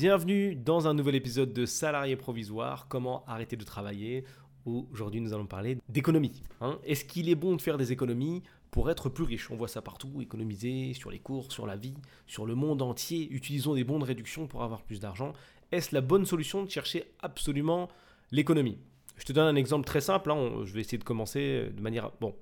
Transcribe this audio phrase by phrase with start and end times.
[0.00, 4.24] Bienvenue dans un nouvel épisode de Salarié provisoire, comment arrêter de travailler.
[4.64, 6.42] Aujourd'hui, nous allons parler d'économie.
[6.62, 6.78] Hein.
[6.84, 9.50] Est-ce qu'il est bon de faire des économies pour être plus riche?
[9.50, 11.92] On voit ça partout, économiser sur les cours, sur la vie,
[12.26, 13.28] sur le monde entier.
[13.30, 15.34] Utilisons des bons de réduction pour avoir plus d'argent.
[15.70, 17.90] Est-ce la bonne solution de chercher absolument
[18.30, 18.78] l'économie?
[19.18, 20.30] Je te donne un exemple très simple.
[20.30, 20.62] Hein.
[20.64, 22.10] Je vais essayer de commencer de manière...
[22.22, 22.34] Bon,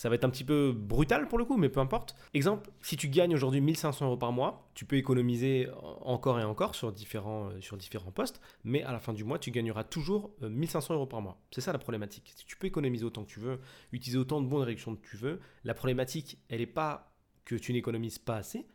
[0.00, 2.16] ça va être un petit peu brutal pour le coup, mais peu importe.
[2.32, 5.68] Exemple, si tu gagnes aujourd'hui 1500 euros par mois, tu peux économiser
[6.00, 9.38] encore et encore sur différents, euh, sur différents postes, mais à la fin du mois,
[9.38, 11.38] tu gagneras toujours 1500 euh, euros par mois.
[11.50, 12.34] C'est ça la problématique.
[12.46, 13.60] Tu peux économiser autant que tu veux,
[13.92, 17.12] utiliser autant de bons de réduction que tu veux, la problématique, elle n'est pas
[17.44, 18.66] que tu n'économises pas assez,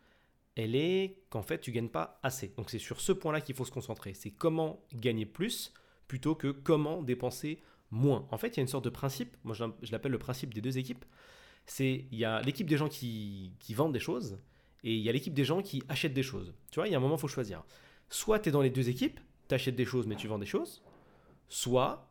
[0.54, 2.54] elle est qu'en fait, tu gagnes pas assez.
[2.56, 4.14] Donc c'est sur ce point-là qu'il faut se concentrer.
[4.14, 5.72] C'est comment gagner plus
[6.06, 7.60] plutôt que comment dépenser
[7.96, 8.26] moins.
[8.30, 10.60] En fait, il y a une sorte de principe, moi je l'appelle le principe des
[10.60, 11.04] deux équipes.
[11.66, 14.38] C'est il y a l'équipe des gens qui, vendent des choses
[14.84, 16.54] et il y a l'équipe des gens qui achètent des choses.
[16.70, 17.64] Tu vois, il y a un moment, il faut choisir.
[18.08, 20.46] Soit tu es dans les deux équipes, tu achètes des choses mais tu vends des
[20.46, 20.82] choses,
[21.48, 22.08] soit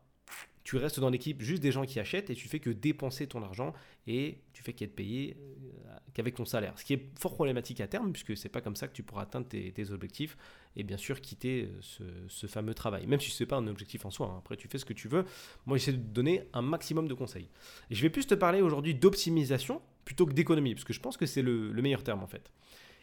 [0.65, 3.43] tu restes dans l'équipe juste des gens qui achètent et tu fais que dépenser ton
[3.43, 3.71] argent
[4.07, 6.73] et tu fais qu'être payé euh, qu'avec ton salaire.
[6.79, 9.21] Ce qui est fort problématique à terme puisque c'est pas comme ça que tu pourras
[9.21, 10.35] atteindre tes, objectifs
[10.75, 11.69] et bien sûr quitter
[12.01, 13.05] euh, ce, fameux travail.
[13.05, 14.39] Même si ce n'est pas un objectif en soi, hein.
[14.39, 15.25] après tu fais ce que tu veux.
[15.67, 17.47] Moi j'essaie de te donner un maximum de conseils.
[17.91, 21.27] Je vais plus te parler aujourd'hui d'optimisation plutôt que d'économie parce que je pense que
[21.27, 22.51] c'est le, le meilleur terme en fait.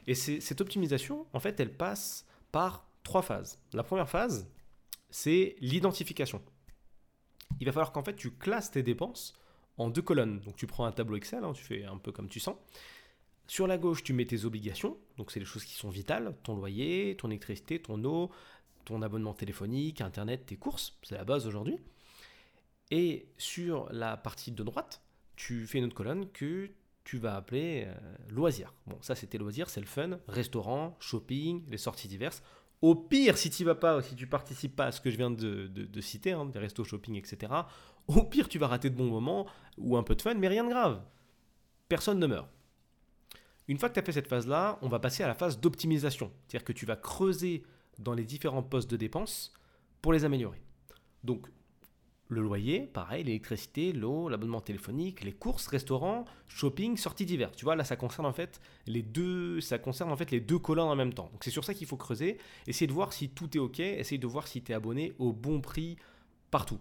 [0.09, 3.61] Et cette optimisation en fait elle passe par trois phases.
[3.73, 4.51] La première phase
[5.11, 6.43] c'est l'identification
[7.63, 9.35] il va falloir qu'en fait tu classes tes dépenses
[9.79, 10.41] en deux colonnes.
[10.41, 12.57] Donc tu prends un tableau Excel, hein, tu fais un peu comme tu sens.
[13.47, 16.57] Sur la gauche, tu mets tes obligations, donc c'est les choses qui sont vitales, ton
[16.57, 18.33] loyer, ton électricité, ton eau,
[18.85, 21.79] ton abonnement téléphonique, internet, tes courses, c'est la base aujourd'hui.
[22.91, 25.01] Et sur la partie de droite,
[25.37, 26.69] tu fais une autre colonne que
[27.05, 27.95] tu vas appeler euh,
[28.31, 28.75] loisirs.
[28.89, 32.43] Bon, ça c'était loisirs, c'est le fun, restaurant, shopping, les sorties diverses.
[32.83, 35.31] Au pire, si tu vas pas, si tu participes pas à ce que je viens
[35.31, 37.53] de, citer, hein, des restos shopping, etc.,
[38.09, 39.47] au pire, tu vas rater de bons moments
[39.79, 41.01] ou un peu de fun, mais rien de grave.
[41.89, 42.49] Personne ne meurt.
[43.69, 46.33] Une fois que tu as fait cette phase-là, on va passer à la phase d'optimisation.
[46.47, 47.63] C'est-à-dire que tu vas creuser
[48.01, 49.53] dans les différents postes de dépenses
[50.01, 50.61] pour les améliorer.
[51.23, 51.47] Donc,
[52.33, 57.53] le loyer, pareil, l'électricité, l'eau, l'abonnement téléphonique, les courses, restaurants, shopping, sorties d'hiver.
[57.53, 60.59] Tu vois, là, ça concerne en fait les deux, ça concerne en fait les deux
[60.59, 61.29] colonnes en même temps.
[61.33, 62.39] Donc c'est sur ça qu'il faut creuser.
[62.67, 63.81] Essayer de voir si tout est ok.
[63.81, 65.97] Essayer de voir si tu es abonné au bon prix
[66.51, 66.79] partout.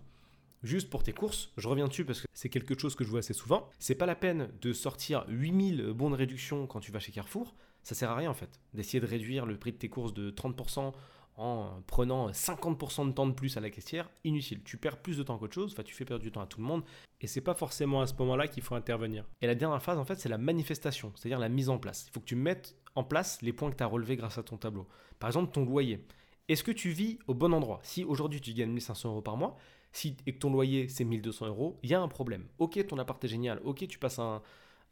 [0.63, 3.19] Juste pour tes courses, je reviens dessus parce que c'est quelque chose que je vois
[3.19, 3.68] assez souvent.
[3.79, 7.56] C'est pas la peine de sortir 8000 bons de réduction quand tu vas chez Carrefour.
[7.83, 8.59] Ça sert à rien en fait.
[8.75, 10.94] D'essayer de réduire le prix de tes courses de 30%
[11.38, 14.62] en prenant 50% de temps de plus à la caissière, inutile.
[14.64, 16.59] Tu perds plus de temps qu'autre chose, enfin tu fais perdre du temps à tout
[16.59, 16.84] le monde,
[17.19, 19.25] et c'est pas forcément à ce moment-là qu'il faut intervenir.
[19.42, 22.06] Et la dernière phase, en fait, c'est la manifestation, c'est-à-dire la mise en place.
[22.08, 24.44] Il faut que tu mettes en place les points que tu as relevés grâce à
[24.44, 24.88] ton tableau.
[25.19, 26.06] Par exemple, ton loyer.
[26.47, 27.80] Est-ce que tu vis au bon endroit?
[27.84, 29.56] Si aujourd'hui tu gagnes 1500 euros par mois,
[29.94, 32.48] si, et que ton loyer c'est 1200 euros, il y a un problème.
[32.59, 34.42] Ok, ton appart est génial, ok, tu passes un,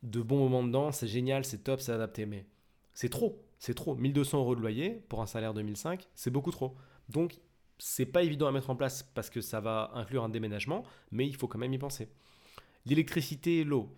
[0.04, 2.46] de bons moments dedans, c'est génial, c'est top, c'est adapté, mais
[2.94, 3.96] c'est trop c'est trop.
[3.96, 6.76] 1200 euros de loyer pour un salaire de 1005, c'est beaucoup trop.
[7.10, 7.40] Donc,
[7.78, 11.28] c'est pas évident à mettre en place parce que ça va inclure un déménagement, mais
[11.28, 12.10] il faut quand même y penser.
[12.86, 13.96] L'électricité l'eau.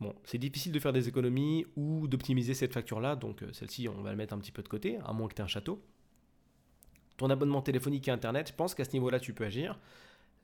[0.00, 4.02] Bon, c'est difficile de faire des économies ou d'optimiser cette facture-là, donc euh, celle-ci, on
[4.02, 5.82] va la mettre un petit peu de côté, à moins que tu aies un château.
[7.16, 9.78] Ton abonnement téléphonique et Internet, je pense qu'à ce niveau-là, tu peux agir.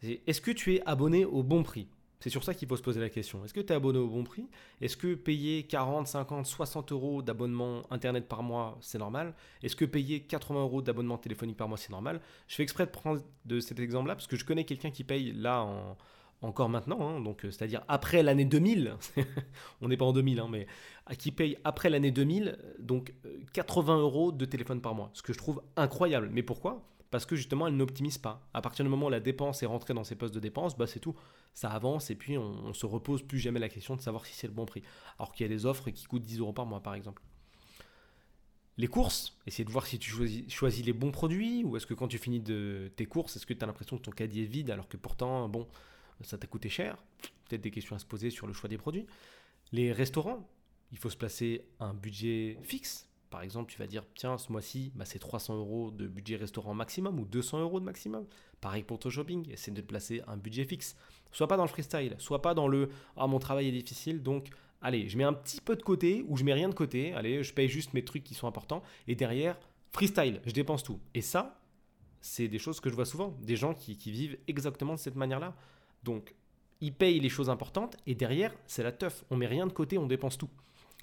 [0.03, 1.87] Est-ce que tu es abonné au bon prix?
[2.23, 3.45] C'est sur ça qu'il faut se poser la question.
[3.45, 4.49] Est-ce que tu es abonné au bon prix?
[4.81, 9.35] Est-ce que payer 40, 50, 60 euros d'abonnement Internet par mois, c'est normal?
[9.65, 12.21] Est-ce que payer 80 euros d'abonnement téléphonique par mois, c'est normal?
[12.47, 15.33] Je fais exprès de prendre de cet exemple-là parce que je connais quelqu'un qui paye
[15.33, 15.67] là
[16.43, 18.97] encore maintenant, hein, donc euh, c'est-à-dire après l'année 2000,
[19.81, 20.67] on n'est pas en 2000, hein, mais
[21.19, 23.15] qui paye après l'année 2000, donc
[23.53, 26.31] 80 euh, euros de téléphone par mois, ce que je trouve incroyable.
[26.33, 26.85] Mais pourquoi?
[27.13, 28.49] Parce que justement elle n'optimise pas.
[28.55, 30.87] À partir du moment où la dépense est rentrée dans ses postes de dépense, bah
[30.87, 31.15] c'est tout,
[31.53, 34.35] ça avance et puis on, ne se repose plus jamais la question de savoir si
[34.35, 34.83] c'est le bon prix.
[35.19, 37.23] Alors qu'il y a des offres qui coûtent 10 euros par mois par exemple.
[38.79, 40.11] Les courses, essayer de voir si tu
[40.49, 43.53] choisis, les bons produits ou est-ce que quand tu finis de tes courses, est-ce que
[43.53, 45.69] tu as l'impression que ton caddie est vide alors que pourtant, bon,
[46.23, 46.97] ça t'a coûté cher?
[47.47, 49.05] Peut-être des questions à se poser sur le choix des produits.
[49.71, 50.49] Les restaurants,
[50.91, 54.93] il faut se placer un budget fixe par exemple, tu vas dire, tiens, ce mois-ci,
[54.95, 58.27] bah, c'est 300 euros de budget restaurant maximum ou 200 euros de maximum.
[58.61, 60.95] Pareil pour ton shopping, essaie de te placer un budget fixe.
[61.33, 64.51] Soit pas dans le freestyle, soit pas dans le ah mon travail est difficile, donc
[64.83, 67.15] allez, je mets un petit peu de côté ou je mets rien de côté.
[67.15, 69.59] Allez, je paye juste mes trucs qui sont importants et derrière
[69.93, 71.01] freestyle, je dépense tout.
[71.15, 71.59] Et ça,
[72.21, 75.17] c'est des choses que je vois souvent, des gens qui, qui vivent exactement de cette
[75.17, 75.57] manière-là.
[76.05, 76.35] Donc,
[76.83, 79.25] ils payent les choses importantes et derrière, c'est la teuf.
[79.31, 80.51] On met rien de côté, on dépense tout.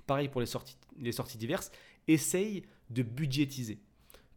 [0.05, 1.71] Pareil pour les sorties, les sorties diverses
[2.09, 3.81] essaye de budgétiser.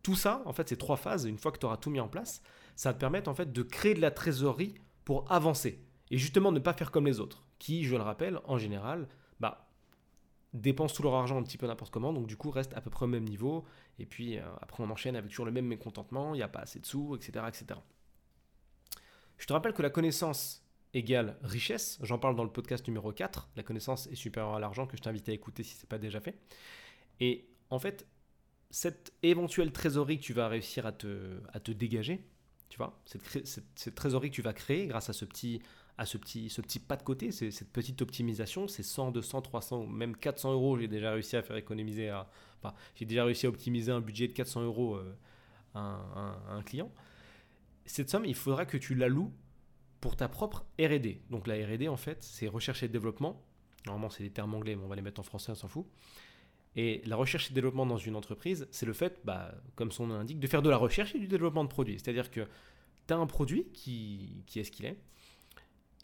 [0.02, 2.08] Tout ça, en fait, ces trois phases, une fois que tu auras tout mis en
[2.08, 2.42] place,
[2.76, 4.74] ça va te permettre en fait de créer de la trésorerie
[5.04, 5.84] pour avancer.
[6.10, 9.08] Et justement, ne pas faire comme les autres, qui, je le rappelle, en général,
[9.40, 9.68] bah,
[10.52, 12.90] dépensent tout leur argent un petit peu n'importe comment, donc du coup restent à peu
[12.90, 13.64] près au même niveau,
[13.98, 16.60] et puis euh, après on enchaîne avec toujours le même mécontentement, il n'y a pas
[16.60, 17.80] assez de sous, etc., etc.
[19.38, 23.48] Je te rappelle que la connaissance égale richesse, j'en parle dans le podcast numéro 4,
[23.56, 25.98] la connaissance est supérieure à l'argent, que je t'invite à écouter si ce n'est pas
[25.98, 26.38] déjà fait.
[27.20, 28.06] Et en fait,
[28.70, 32.22] cette éventuelle trésorerie que tu vas réussir à te, à dégager,
[32.68, 35.62] tu vois, cette, cette, trésorerie que tu vas créer grâce à ce petit,
[35.96, 39.86] à ce petit, ce petit pas de côté, cette petite optimisation, c'est 100, 200, 300,
[39.86, 42.28] même 400 euros, j'ai déjà réussi à faire économiser, à,
[42.62, 45.16] enfin, j'ai déjà réussi à optimiser un budget de 400 euros euh,
[45.74, 46.92] à, un, client.
[47.86, 49.32] Cette somme, il faudra que tu la loues
[50.02, 51.22] pour ta propre R&D.
[51.30, 53.42] Donc la R&D, en fait, c'est recherche et développement.
[53.86, 55.86] Normalement, c'est des termes anglais, mais on va les mettre en français, on s'en fout.
[56.74, 60.14] Et la recherche et développement dans une entreprise, c'est le fait, bah, comme son nom
[60.14, 61.98] l'indique, de faire de la recherche et du développement de produits.
[61.98, 62.46] C'est-à-dire que
[63.06, 64.96] tu as un produit qui, qui est ce qu'il est,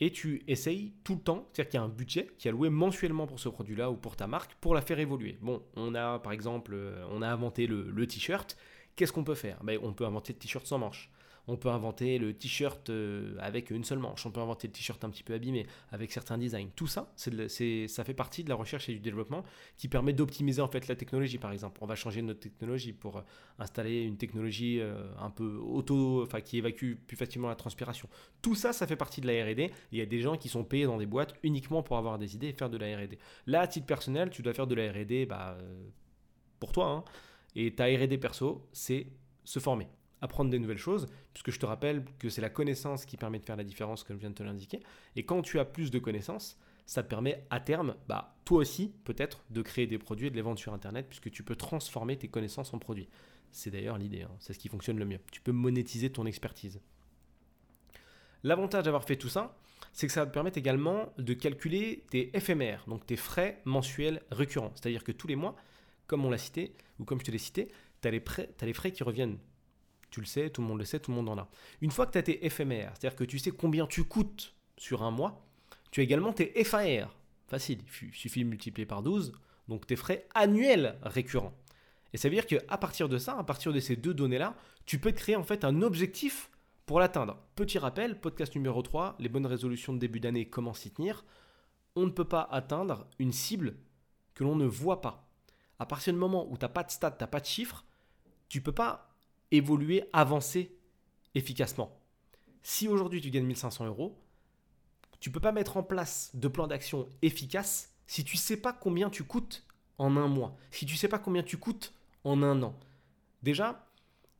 [0.00, 2.70] et tu essayes tout le temps, c'est-à-dire qu'il y a un budget qui est alloué
[2.70, 5.38] mensuellement pour ce produit-là ou pour ta marque pour la faire évoluer.
[5.40, 8.56] Bon, on a par exemple, euh, on a inventé le, t-shirt,
[8.94, 9.62] qu'est-ce qu'on peut faire?
[9.64, 11.10] Ben, On peut inventer le t-shirt sans manches.
[11.50, 14.26] On peut inventer le t-shirt euh, avec une seule manche.
[14.26, 16.68] On peut inventer le t-shirt un petit peu abîmé avec certains designs.
[16.76, 19.42] Tout ça, ça fait partie de la recherche et du développement
[19.78, 21.38] qui permet d'optimiser en fait la technologie.
[21.38, 23.22] Par exemple, on va changer notre technologie pour euh,
[23.58, 28.10] installer une technologie euh, un peu auto, enfin qui évacue plus facilement la transpiration.
[28.42, 29.72] Tout ça, ça fait partie de la R&D.
[29.90, 32.34] Il y a des gens qui sont payés dans des boîtes uniquement pour avoir des
[32.34, 33.18] idées et faire de la R&D.
[33.46, 35.56] Là, à titre personnel, tu dois faire de la R&D, bah,
[36.60, 36.90] pour toi.
[36.90, 37.04] Hein.
[37.56, 39.06] Et ta R&D perso, c'est
[39.44, 39.88] se former
[40.20, 43.44] apprendre des nouvelles choses, puisque je te rappelle que c'est la connaissance qui permet de
[43.44, 44.80] faire la différence, comme je viens de te l'indiquer.
[45.16, 48.94] Et quand tu as plus de connaissances, ça te permet à terme, bah, toi aussi,
[49.04, 52.16] peut-être, de créer des produits et de les vendre sur Internet, puisque tu peux transformer
[52.16, 53.08] tes connaissances en produits.
[53.50, 54.30] C'est d'ailleurs l'idée, hein.
[54.38, 55.20] c'est ce qui fonctionne le mieux.
[55.30, 56.80] Tu peux monétiser ton expertise.
[58.42, 59.56] L'avantage d'avoir fait tout ça,
[59.92, 64.22] c'est que ça va te permettre également de calculer tes FMR, donc tes frais mensuels
[64.30, 64.72] récurrents.
[64.74, 65.56] C'est-à-dire que tous les mois,
[66.06, 67.68] comme on l'a cité, ou comme je te l'ai cité,
[68.00, 69.38] tu as, as, les frais qui reviennent
[70.10, 71.48] tu le sais, tout le monde le sait, tout le monde en a.
[71.80, 75.02] Une fois que tu as tes éphémères, c'est-à-dire que tu sais combien tu coûtes sur
[75.02, 75.44] un mois,
[75.90, 77.14] tu as également tes FAR.
[77.46, 79.32] Facile, il suffit de multiplier par 12,
[79.68, 81.54] donc tes frais annuels récurrents.
[82.12, 84.54] Et ça veut dire qu'à partir de ça, à partir de ces deux données-là,
[84.86, 86.50] tu peux te créer en fait un objectif
[86.86, 87.38] pour l'atteindre.
[87.54, 91.24] Petit rappel, podcast numéro 3, les bonnes résolutions de début d'année, comment s'y tenir.
[91.96, 93.76] On ne peut pas atteindre une cible
[94.34, 95.28] que l'on ne voit pas.
[95.78, 97.84] À partir du moment où tu n'as pas de stats, tu n'as pas de chiffres,
[98.48, 99.07] tu peux pas
[99.50, 100.76] évoluer, avancer
[101.34, 101.98] efficacement.
[102.62, 104.18] Si aujourd'hui tu gagnes 1500 euros,
[105.20, 109.10] tu peux pas mettre en place de plan d'action efficace si tu sais pas combien
[109.10, 109.64] tu coûtes
[109.98, 111.92] en un mois, si tu sais pas combien tu coûtes
[112.24, 112.78] en un an.
[113.42, 113.88] Déjà,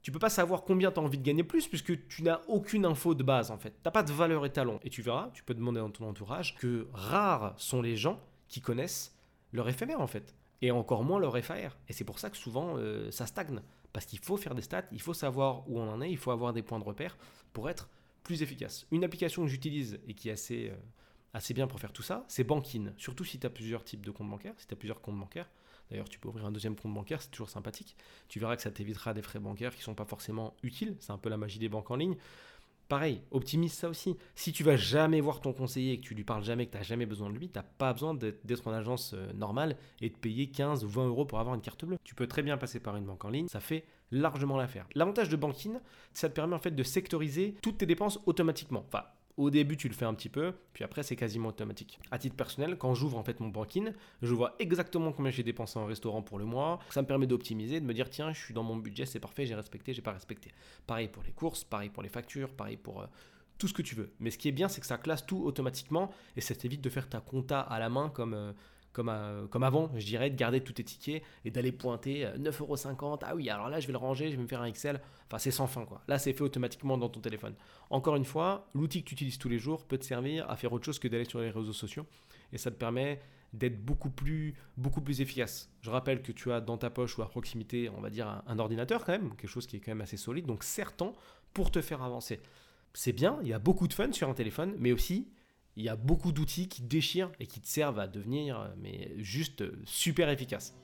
[0.03, 2.85] tu peux pas savoir combien tu as envie de gagner plus puisque tu n'as aucune
[2.85, 3.71] info de base en fait.
[3.71, 4.81] Tu n'as pas de valeur étalon.
[4.83, 8.61] Et tu verras, tu peux demander dans ton entourage que rares sont les gens qui
[8.61, 9.15] connaissent
[9.53, 10.35] leur éphémère en fait.
[10.63, 11.77] Et encore moins leur FAR.
[11.89, 13.61] Et c'est pour ça que souvent euh, ça stagne.
[13.99, 16.31] Parce qu'il faut faire des stats, il faut savoir où on en est, il faut
[16.31, 17.19] avoir des points de repère
[17.53, 17.89] pour être
[18.23, 18.87] plus efficace.
[18.93, 22.45] Une application que j'utilise et qui est assez, euh, bien pour faire tout ça, c'est
[22.45, 22.93] Bankin.
[22.97, 25.51] Surtout si tu as plusieurs types de comptes bancaires, si tu as plusieurs comptes bancaires.
[25.91, 27.97] D'ailleurs, tu peux ouvrir un deuxième compte bancaire, c'est toujours sympathique.
[28.29, 30.95] Tu verras que ça t'évitera des frais bancaires qui ne sont pas forcément utiles.
[31.01, 32.17] C'est un peu la magie des banques en ligne.
[32.89, 34.17] Pareil, optimise ça aussi.
[34.35, 36.79] Si tu vas jamais voir ton conseiller et que tu lui parles jamais, que tu
[36.79, 40.09] n'as jamais besoin de lui, tu n'as pas besoin d'être en agence euh, normale et
[40.09, 41.99] de payer 15 ou 20 euros pour avoir une carte bleue.
[42.03, 44.87] Tu peux très bien passer par une banque en ligne, ça fait largement l'affaire.
[44.95, 45.75] L'avantage de Banking,
[46.15, 48.87] ça te permet en fait de sectoriser toutes tes dépenses automatiquement.
[49.39, 52.01] Au début, tu le fais un petit peu, puis après, c'est quasiment automatique.
[52.11, 55.79] À titre personnel, quand j'ouvre en fait mon banking, je vois exactement combien j'ai dépensé
[55.79, 56.81] en restaurant pour le mois.
[56.91, 59.47] Ça me permet d'optimiser, de me dire tiens, je suis dans mon budget, c'est parfait,
[59.47, 60.51] j'ai respecté, j'ai pas respecté.
[60.89, 63.07] Pareil pour les courses, pareil pour les factures, pareil pour euh,
[63.59, 64.11] tout ce que tu veux.
[64.19, 66.91] Mais ce qui est bien, c'est que ça classe tout automatiquement et ça t'évite de
[66.91, 68.53] faire ta compta à la main comme euh,
[68.99, 73.15] comme, comme avant, je dirais, de garder tous tes tickets et d'aller pointer 9,50€.
[73.15, 75.01] Euh, ah oui, alors là, je vais le ranger, je vais me faire un Excel.
[75.29, 76.03] Enfin, c'est sans fin, quoi.
[76.09, 77.55] Là, c'est fait automatiquement dans ton téléphone.
[77.91, 80.73] Encore une fois, l'outil que tu utilises tous les jours peut te servir à faire
[80.73, 82.07] autre chose que d'aller sur les réseaux sociaux.
[82.53, 83.21] Et ça te permet
[83.53, 85.71] d'être beaucoup plus, beaucoup plus efficace.
[85.81, 88.43] Je rappelle que tu as dans ta poche ou à proximité, on va dire, un,
[88.49, 90.47] un ordinateur quand même, quelque chose qui est quand même assez solide.
[90.47, 91.13] Donc, certain
[91.55, 92.41] pour te faire avancer.
[92.95, 95.29] C'est bien, il y a beaucoup de fun sur un téléphone, mais aussi
[95.79, 99.13] il y a beaucoup d'outils qui déchirent et qui te servent à devenir euh, mais
[99.19, 100.77] juste euh, super efficace.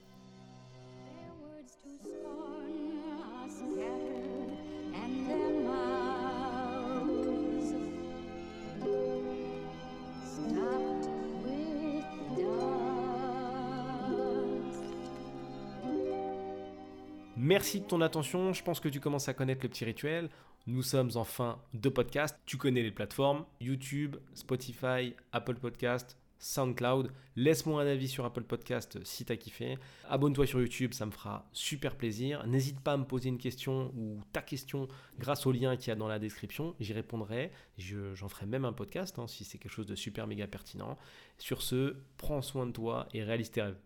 [17.37, 18.53] Merci de ton attention.
[18.53, 20.31] Je pense que tu commences à connaître le petit rituel.
[20.67, 22.39] Nous sommes en fin de podcast.
[22.47, 27.13] Tu connais les plateformes YouTube, Spotify, Apple Podcast, SoundCloud.
[27.37, 29.77] Laisse-moi un avis sur Apple Podcast si tu as kiffé.
[30.09, 32.47] Abonne-toi sur YouTube, ça me fera super plaisir.
[32.47, 35.91] N'hésite pas à me poser une question ou ta question grâce au lien qu'il y
[35.91, 36.75] a dans la description.
[36.81, 37.53] J'y répondrai.
[37.77, 40.97] J'en ferai même un podcast hein, si c'est quelque chose de super méga pertinent.
[41.37, 43.77] Sur ce, prends soin de toi et réalise tes rêves.